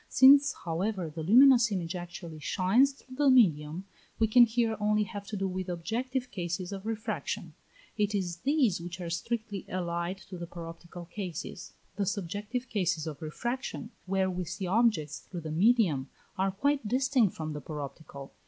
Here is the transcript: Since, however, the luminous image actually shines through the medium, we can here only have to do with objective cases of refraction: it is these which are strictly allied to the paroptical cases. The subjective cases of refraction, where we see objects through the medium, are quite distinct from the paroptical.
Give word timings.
Since, 0.09 0.51
however, 0.65 1.11
the 1.13 1.21
luminous 1.21 1.71
image 1.71 1.93
actually 1.95 2.39
shines 2.39 2.91
through 2.93 3.17
the 3.17 3.29
medium, 3.29 3.85
we 4.17 4.27
can 4.27 4.45
here 4.47 4.75
only 4.79 5.03
have 5.03 5.27
to 5.27 5.37
do 5.37 5.47
with 5.47 5.69
objective 5.69 6.31
cases 6.31 6.71
of 6.71 6.87
refraction: 6.87 7.53
it 7.99 8.15
is 8.15 8.37
these 8.37 8.81
which 8.81 8.99
are 8.99 9.11
strictly 9.11 9.63
allied 9.69 10.17
to 10.29 10.39
the 10.39 10.47
paroptical 10.47 11.07
cases. 11.11 11.73
The 11.97 12.07
subjective 12.07 12.67
cases 12.67 13.05
of 13.05 13.21
refraction, 13.21 13.91
where 14.07 14.27
we 14.31 14.43
see 14.45 14.65
objects 14.65 15.19
through 15.19 15.41
the 15.41 15.51
medium, 15.51 16.09
are 16.35 16.49
quite 16.49 16.87
distinct 16.87 17.35
from 17.35 17.53
the 17.53 17.61
paroptical. 17.61 18.31